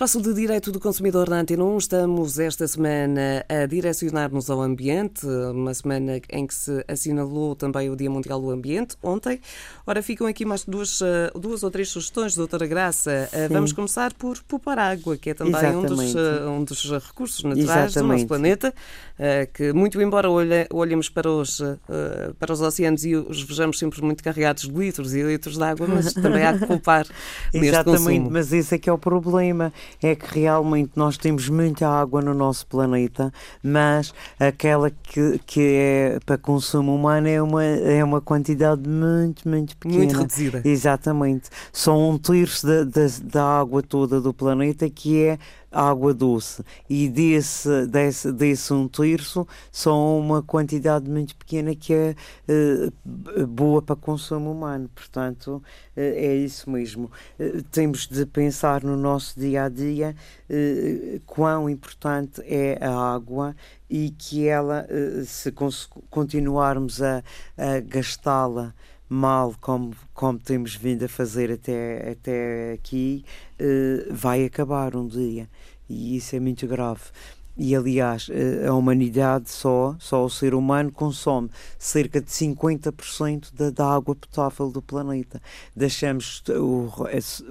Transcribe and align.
Espaço 0.00 0.22
de 0.22 0.32
Direito 0.32 0.72
do 0.72 0.80
Consumidor 0.80 1.28
na 1.28 1.40
Antena 1.40 1.62
1. 1.62 1.76
Estamos 1.76 2.38
esta 2.38 2.66
semana 2.66 3.44
a 3.46 3.66
direcionar-nos 3.66 4.48
ao 4.48 4.62
ambiente, 4.62 5.26
uma 5.26 5.74
semana 5.74 6.18
em 6.30 6.46
que 6.46 6.54
se 6.54 6.82
assinalou 6.88 7.54
também 7.54 7.90
o 7.90 7.94
Dia 7.94 8.08
Mundial 8.08 8.40
do 8.40 8.50
Ambiente, 8.50 8.96
ontem. 9.02 9.38
Ora, 9.86 10.02
ficam 10.02 10.26
aqui 10.26 10.46
mais 10.46 10.64
duas, 10.64 11.02
eh, 11.02 11.30
duas 11.38 11.62
ou 11.62 11.70
três 11.70 11.90
sugestões, 11.90 12.34
doutora 12.34 12.66
Graça. 12.66 13.28
Eh, 13.30 13.48
Sim. 13.48 13.52
Vamos 13.52 13.74
começar 13.74 14.14
por 14.14 14.42
poupar 14.44 14.78
água, 14.78 15.18
que 15.18 15.28
é 15.28 15.34
também 15.34 15.76
um 15.76 15.84
dos, 15.84 16.16
eh, 16.16 16.46
um 16.46 16.64
dos, 16.64 16.90
recursos 16.90 17.44
naturais 17.44 17.90
Exatamente. 17.90 18.00
do 18.00 18.06
nosso 18.06 18.26
planeta, 18.26 18.74
que 19.52 19.70
muito 19.74 20.00
embora 20.00 20.30
olhemos 20.30 21.10
para 21.10 21.30
os, 21.30 21.60
para 22.38 22.54
os 22.54 22.62
oceanos 22.62 23.04
e 23.04 23.14
os 23.14 23.42
vejamos 23.42 23.78
sempre 23.78 24.00
muito 24.00 24.24
carregados 24.24 24.62
de 24.62 24.70
litros 24.72 25.12
e 25.12 25.22
litros 25.22 25.58
de 25.58 25.62
água, 25.62 25.86
mas 25.86 26.14
também 26.14 26.42
há 26.42 26.58
que 26.58 26.64
poupar 26.64 27.06
neste 27.52 27.84
consumo. 27.84 28.30
mas 28.30 28.50
esse 28.50 28.76
é 28.76 28.78
que 28.78 28.88
é 28.88 28.92
o 28.92 28.96
problema 28.96 29.70
é 30.02 30.14
que 30.14 30.40
realmente 30.40 30.92
nós 30.96 31.16
temos 31.16 31.48
muita 31.48 31.88
água 31.88 32.20
no 32.22 32.34
nosso 32.34 32.66
planeta, 32.66 33.32
mas 33.62 34.12
aquela 34.38 34.90
que, 34.90 35.40
que 35.46 35.60
é 35.60 36.18
para 36.24 36.38
consumo 36.38 36.94
humano 36.94 37.28
é 37.28 37.42
uma, 37.42 37.64
é 37.64 38.02
uma 38.02 38.20
quantidade 38.20 38.88
muito, 38.88 39.48
muito 39.48 39.76
pequena. 39.76 40.04
Muito 40.04 40.18
reduzida. 40.18 40.62
Exatamente. 40.64 41.48
Só 41.72 41.98
um 41.98 42.18
terço 42.18 42.66
da, 42.66 42.84
da, 42.84 43.06
da 43.24 43.44
água 43.44 43.82
toda 43.82 44.20
do 44.20 44.32
planeta 44.32 44.88
que 44.88 45.22
é 45.22 45.38
água 45.70 46.12
doce 46.12 46.64
e 46.88 47.08
desse, 47.08 47.86
desse, 47.86 48.32
desse 48.32 48.72
um 48.72 48.88
terço 48.88 49.46
só 49.70 50.18
uma 50.18 50.42
quantidade 50.42 51.08
muito 51.08 51.36
pequena 51.36 51.74
que 51.74 51.94
é 51.94 52.16
uh, 52.48 53.46
boa 53.46 53.80
para 53.80 53.94
consumo 53.94 54.50
humano. 54.50 54.90
Portanto, 54.94 55.56
uh, 55.56 55.62
é 55.96 56.34
isso 56.34 56.68
mesmo. 56.68 57.10
Uh, 57.38 57.62
temos 57.70 58.06
de 58.08 58.26
pensar 58.26 58.82
no 58.82 58.96
nosso 58.96 59.38
dia 59.38 59.64
a 59.64 59.68
dia 59.68 60.16
quão 61.26 61.70
importante 61.70 62.42
é 62.44 62.78
a 62.80 62.92
água 63.14 63.54
e 63.88 64.10
que 64.10 64.46
ela, 64.46 64.86
se 65.24 65.52
continuarmos 66.10 67.00
a, 67.00 67.22
a 67.56 67.80
gastá-la 67.80 68.74
mal 69.10 69.54
como, 69.60 69.92
como 70.14 70.38
temos 70.38 70.76
vindo 70.76 71.04
a 71.04 71.08
fazer 71.08 71.50
até, 71.50 72.12
até 72.12 72.72
aqui, 72.72 73.24
uh, 73.60 74.14
vai 74.14 74.44
acabar 74.44 74.94
um 74.94 75.06
dia. 75.06 75.50
E 75.88 76.16
isso 76.16 76.36
é 76.36 76.40
muito 76.40 76.66
grave. 76.68 77.02
E 77.62 77.76
aliás, 77.76 78.28
eh, 78.30 78.66
a 78.66 78.72
humanidade 78.72 79.50
só, 79.50 79.94
só 79.98 80.24
o 80.24 80.30
ser 80.30 80.54
humano 80.54 80.90
consome 80.90 81.50
cerca 81.78 82.18
de 82.18 82.30
50% 82.30 83.52
da, 83.52 83.68
da 83.68 83.86
água 83.92 84.14
potável 84.14 84.70
do 84.70 84.80
planeta. 84.80 85.42
Deixamos 85.76 86.42
o, 86.48 86.88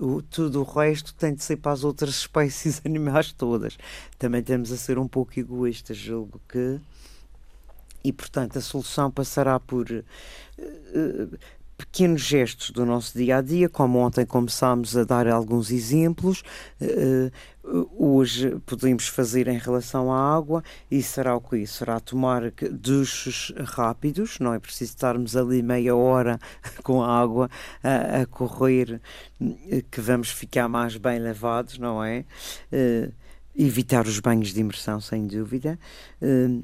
o, 0.01 0.21
tudo 0.23 0.61
o 0.61 0.63
resto 0.63 1.13
tem 1.13 1.35
de 1.35 1.43
ser 1.43 1.57
para 1.57 1.73
as 1.73 1.83
outras 1.83 2.15
espécies 2.25 2.81
animais 2.85 3.31
todas. 3.33 3.77
Também 4.17 4.41
temos 4.41 4.71
a 4.71 4.77
ser 4.77 4.97
um 4.97 5.07
pouco 5.07 5.39
egoístas, 5.39 5.97
julgo 5.97 6.41
que 6.49 6.79
e, 8.03 8.11
portanto, 8.13 8.57
a 8.57 8.61
solução 8.61 9.11
passará 9.11 9.59
por 9.59 9.89
uh, 9.89 11.37
pequenos 11.79 12.21
gestos 12.21 12.71
do 12.71 12.85
nosso 12.85 13.17
dia 13.17 13.37
a 13.37 13.41
dia, 13.41 13.69
como 13.69 13.99
ontem 13.99 14.25
começámos 14.25 14.97
a 14.97 15.05
dar 15.05 15.27
alguns 15.27 15.71
exemplos. 15.71 16.43
Uh, 16.81 17.31
hoje 17.97 18.57
podemos 18.65 19.07
fazer 19.07 19.47
em 19.47 19.57
relação 19.57 20.11
à 20.11 20.35
água 20.35 20.61
e 20.91 21.01
será 21.01 21.35
o 21.35 21.41
que? 21.41 21.65
Será 21.65 21.99
tomar 21.99 22.51
duches 22.71 23.53
rápidos, 23.57 24.39
não 24.39 24.53
é 24.53 24.59
preciso 24.59 24.91
estarmos 24.91 25.37
ali 25.37 25.61
meia 25.61 25.95
hora 25.95 26.39
com 26.83 27.01
a 27.01 27.21
água 27.21 27.49
a, 27.81 28.21
a 28.21 28.25
correr, 28.25 28.99
que 29.89 30.01
vamos 30.01 30.29
ficar 30.29 30.67
mais 30.67 30.97
bem 30.97 31.19
lavados, 31.19 31.77
não 31.77 32.03
é? 32.03 32.25
Uh, 32.73 33.13
evitar 33.55 34.05
os 34.05 34.19
banhos 34.19 34.53
de 34.53 34.59
imersão, 34.59 34.99
sem 34.99 35.27
dúvida. 35.27 35.79
Uh, 36.21 36.63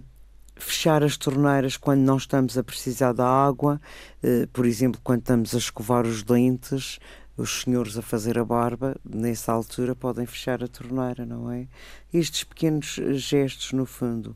fechar 0.56 1.04
as 1.04 1.18
torneiras 1.18 1.78
quando 1.78 2.02
não 2.02 2.18
estamos 2.18 2.58
a 2.58 2.64
precisar 2.64 3.14
da 3.14 3.28
água, 3.28 3.80
eh, 4.24 4.48
por 4.52 4.66
exemplo, 4.66 5.00
quando 5.04 5.20
estamos 5.20 5.54
a 5.54 5.58
escovar 5.58 6.06
os 6.06 6.24
dentes, 6.24 7.00
os 7.38 7.62
senhores 7.62 7.98
a 7.98 8.02
fazer 8.02 8.40
a 8.40 8.46
barba, 8.46 8.96
nessa 9.04 9.52
altura 9.52 9.96
podem 9.96 10.26
fechar 10.26 10.64
a 10.64 10.68
torneira, 10.68 11.26
não 11.26 11.52
é? 11.52 11.68
Estes 12.14 12.44
pequenos 12.44 13.00
gestos, 13.14 13.74
no 13.74 13.86
fundo. 13.86 14.36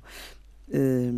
Eh, 0.71 1.11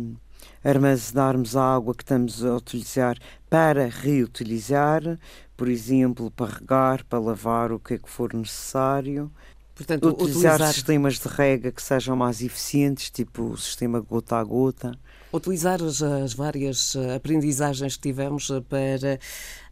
armazenarmos 0.64 1.56
a 1.56 1.74
água 1.74 1.94
que 1.94 2.02
estamos 2.02 2.44
a 2.44 2.54
utilizar 2.56 3.18
para 3.50 3.86
reutilizar, 3.88 5.18
por 5.56 5.68
exemplo, 5.68 6.30
para 6.30 6.54
regar, 6.54 7.04
para 7.04 7.18
lavar, 7.18 7.72
o 7.72 7.78
que 7.78 7.94
é 7.94 7.98
que 7.98 8.08
for 8.08 8.32
necessário. 8.32 9.30
Portanto, 9.74 10.08
utilizar, 10.08 10.54
utilizar, 10.54 10.72
sistemas 10.72 11.18
de 11.18 11.28
rega 11.28 11.72
que 11.72 11.82
sejam 11.82 12.14
mais 12.14 12.42
eficientes, 12.42 13.10
tipo 13.10 13.42
o 13.44 13.56
sistema 13.56 14.00
gota 14.00 14.36
a 14.36 14.44
gota. 14.44 14.92
Utilizar 15.32 15.82
as, 15.82 16.02
as 16.02 16.34
várias 16.34 16.94
eh, 16.94 17.14
aprendizagens 17.14 17.96
que 17.96 18.02
tivemos 18.02 18.50
eh, 18.50 18.60
para 18.68 19.18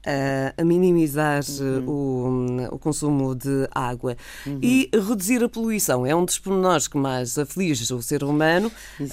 uh, 0.07 0.65
minimizar 0.65 1.43
uhum. 1.61 2.65
o, 2.71 2.75
o, 2.75 2.79
consumo 2.79 3.35
de 3.35 3.69
água 3.71 4.17
uhum. 4.47 4.59
e 4.63 4.89
reduzir 4.93 5.45
a 5.45 5.51
poluição. 5.51 6.07
É 6.07 6.15
um 6.15 6.25
dos 6.25 6.39
pormenores 6.39 6.89
que 6.89 6.97
mais 6.97 7.37
aflige 7.37 7.93
o 7.93 8.01
ser 8.01 8.25
humano 8.25 8.69
uh, 8.69 9.05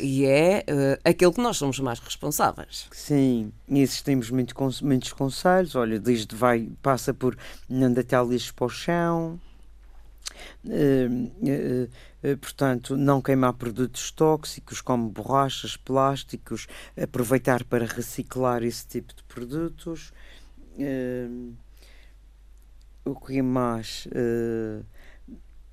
e 0.00 0.26
é 0.26 0.64
uh, 0.68 1.00
aquele 1.04 1.32
que 1.32 1.40
nós 1.40 1.56
somos 1.56 1.78
mais 1.78 2.00
responsáveis. 2.00 2.88
Sim, 2.90 3.52
e 3.68 3.80
existimos 3.80 4.28
muito, 4.30 4.56
muitos 4.82 5.12
conselhos. 5.12 5.76
Olha, 5.76 6.00
desde 6.00 6.34
vai, 6.34 6.68
passa 6.82 7.14
por 7.14 7.36
não 7.68 7.92
deitar 7.92 8.26
lixo 8.26 8.52
para 8.54 8.66
o 8.66 8.68
chão 8.68 9.38
eh, 9.38 9.38
eh, 9.38 9.42
eh, 9.42 9.45
portanto, 12.40 12.96
não 12.96 13.20
queimar 13.22 13.52
produtos 13.54 14.10
tóxicos 14.10 14.80
como 14.80 15.08
borrachas, 15.08 15.76
plásticos, 15.76 16.66
aproveitar 17.00 17.64
para 17.64 17.86
reciclar 17.86 18.62
esse 18.62 18.86
tipo 18.86 19.14
de 19.14 19.22
produtos. 19.24 20.12
o 23.04 23.14
que 23.14 23.42
mais? 23.42 24.08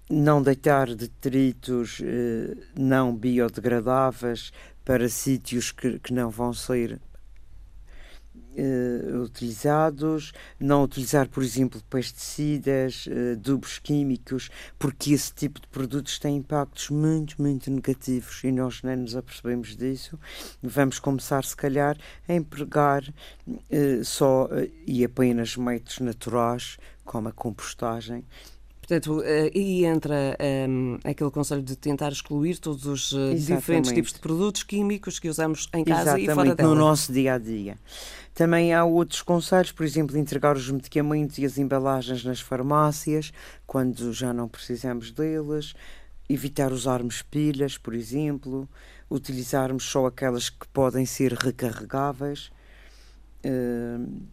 não 0.09 0.43
deitar 0.43 0.93
detritos 0.93 1.99
não 2.77 3.15
biodegradáveis 3.15 4.51
para 4.85 5.07
sítios 5.09 5.71
que, 5.71 5.97
que 5.99 6.13
não 6.13 6.29
vão 6.29 6.53
ser 6.53 6.99
Uh, 8.55 9.23
utilizados, 9.23 10.31
não 10.59 10.83
utilizar, 10.83 11.27
por 11.27 11.41
exemplo, 11.41 11.81
pesticidas, 11.89 13.07
uh, 13.07 13.31
adubos 13.33 13.79
químicos, 13.79 14.51
porque 14.77 15.13
esse 15.13 15.33
tipo 15.33 15.59
de 15.59 15.67
produtos 15.67 16.19
tem 16.19 16.37
impactos 16.37 16.91
muito, 16.91 17.41
muito 17.41 17.71
negativos 17.71 18.43
e 18.43 18.51
nós 18.51 18.83
nem 18.83 18.97
nos 18.97 19.15
apercebemos 19.15 19.75
disso. 19.75 20.19
Vamos 20.61 20.99
começar, 20.99 21.43
se 21.43 21.55
calhar, 21.55 21.97
a 22.27 22.33
empregar 22.33 23.03
uh, 23.47 24.05
só 24.05 24.47
e 24.85 25.03
apenas 25.03 25.57
métodos 25.57 25.99
naturais, 25.99 26.77
como 27.03 27.29
a 27.29 27.31
compostagem, 27.31 28.23
Portanto, 28.83 29.23
aí 29.55 29.85
entra 29.85 30.37
um, 30.67 30.99
aquele 31.05 31.31
conselho 31.31 31.63
de 31.63 31.73
tentar 31.73 32.11
excluir 32.11 32.57
todos 32.57 32.85
os 32.85 33.13
diferentes 33.45 33.93
tipos 33.93 34.11
de 34.11 34.19
produtos 34.19 34.61
químicos 34.61 35.19
que 35.19 35.29
usamos 35.29 35.69
em 35.73 35.85
casa 35.85 36.19
Exatamente, 36.19 36.29
e 36.29 36.35
fora 36.35 36.53
dela. 36.53 36.69
no 36.69 36.75
nosso 36.75 37.13
dia 37.13 37.35
a 37.35 37.37
dia. 37.37 37.77
Também 38.33 38.73
há 38.73 38.83
outros 38.83 39.21
conselhos, 39.21 39.71
por 39.71 39.85
exemplo, 39.85 40.17
entregar 40.17 40.57
os 40.57 40.69
medicamentos 40.69 41.37
e 41.37 41.45
as 41.45 41.57
embalagens 41.57 42.25
nas 42.25 42.41
farmácias 42.41 43.31
quando 43.65 44.11
já 44.11 44.33
não 44.33 44.49
precisamos 44.49 45.11
deles, 45.11 45.73
evitar 46.27 46.73
usarmos 46.73 47.21
pilhas, 47.21 47.77
por 47.77 47.93
exemplo, 47.93 48.67
utilizarmos 49.09 49.85
só 49.85 50.07
aquelas 50.07 50.49
que 50.49 50.67
podem 50.73 51.05
ser 51.05 51.31
recarregáveis. 51.31 52.51
Uh, 53.45 54.23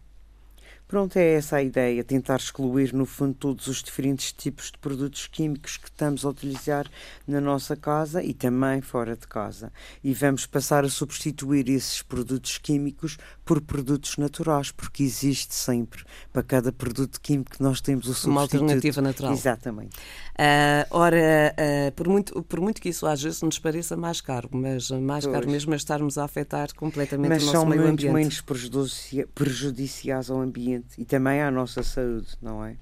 Pronto, 0.91 1.15
é 1.15 1.35
essa 1.35 1.55
a 1.55 1.63
ideia, 1.63 2.03
tentar 2.03 2.35
excluir, 2.35 2.93
no 2.93 3.05
fundo, 3.05 3.33
todos 3.33 3.67
os 3.67 3.81
diferentes 3.81 4.33
tipos 4.33 4.69
de 4.69 4.77
produtos 4.77 5.25
químicos 5.25 5.77
que 5.77 5.87
estamos 5.87 6.25
a 6.25 6.29
utilizar 6.29 6.85
na 7.25 7.39
nossa 7.39 7.77
casa 7.77 8.21
e 8.21 8.33
também 8.33 8.81
fora 8.81 9.15
de 9.15 9.25
casa. 9.25 9.71
E 10.03 10.13
vamos 10.13 10.45
passar 10.45 10.83
a 10.83 10.89
substituir 10.89 11.69
esses 11.69 12.01
produtos 12.01 12.57
químicos 12.57 13.17
por 13.45 13.61
produtos 13.61 14.17
naturais, 14.17 14.69
porque 14.69 15.01
existe 15.01 15.55
sempre, 15.55 16.03
para 16.33 16.43
cada 16.43 16.73
produto 16.73 17.21
químico 17.21 17.51
que 17.51 17.63
nós 17.63 17.79
temos 17.79 18.09
o 18.09 18.13
substituto. 18.13 18.31
Uma 18.31 18.41
alternativa 18.41 19.01
natural. 19.01 19.31
Exatamente. 19.31 19.95
Uh, 19.95 20.83
ora, 20.89 21.55
uh, 21.55 21.91
por, 21.93 22.09
muito, 22.09 22.43
por 22.43 22.59
muito 22.59 22.81
que 22.81 22.89
isso 22.89 23.07
às 23.07 23.21
vezes 23.21 23.41
nos 23.41 23.59
pareça 23.59 23.95
mais 23.95 24.19
caro, 24.19 24.49
mas 24.51 24.91
mais 24.91 25.23
pois. 25.23 25.35
caro 25.37 25.49
mesmo 25.49 25.73
é 25.73 25.77
estarmos 25.77 26.17
a 26.17 26.25
afetar 26.25 26.73
completamente 26.75 27.29
mas 27.29 27.43
o 27.43 27.45
nosso 27.45 27.65
meio 27.65 27.81
ambiente. 27.83 28.11
Mas 28.11 28.35
são 28.35 28.45
muito 28.45 29.01
menos 29.05 29.25
prejudiciais 29.33 30.29
ao 30.29 30.41
ambiente 30.41 30.80
e 30.97 31.05
também 31.05 31.41
à 31.41 31.51
nossa 31.51 31.83
saúde, 31.83 32.29
não 32.41 32.63
é? 32.63 32.75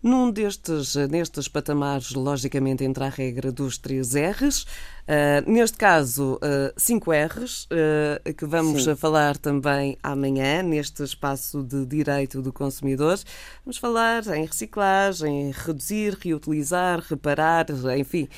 Num 0.00 0.30
destes, 0.30 0.94
nestes 0.94 1.48
patamares, 1.48 2.12
logicamente, 2.12 2.84
entra 2.84 3.06
a 3.06 3.08
regra 3.08 3.50
dos 3.50 3.78
três 3.78 4.14
R's. 4.14 4.62
Uh, 4.62 5.50
neste 5.50 5.76
caso, 5.76 6.34
uh, 6.34 6.72
cinco 6.76 7.10
R's, 7.10 7.64
uh, 7.64 8.32
que 8.32 8.46
vamos 8.46 8.84
Sim. 8.84 8.94
falar 8.94 9.36
também 9.36 9.98
amanhã, 10.00 10.62
neste 10.62 11.02
espaço 11.02 11.64
de 11.64 11.84
direito 11.84 12.40
do 12.40 12.52
consumidor. 12.52 13.18
Vamos 13.64 13.76
falar 13.76 14.24
em 14.36 14.44
reciclagem, 14.44 15.50
reduzir, 15.50 16.16
reutilizar, 16.20 17.00
reparar, 17.00 17.66
enfim, 17.98 18.28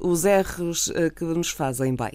os 0.00 0.24
R's 0.24 0.90
que 1.14 1.24
nos 1.24 1.50
fazem 1.50 1.94
bem. 1.94 2.12